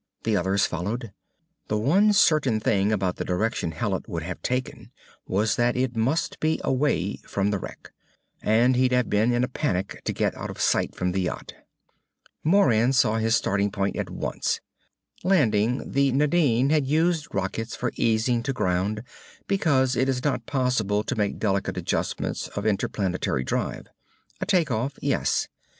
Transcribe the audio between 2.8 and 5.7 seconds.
about the direction Hallet would have taken was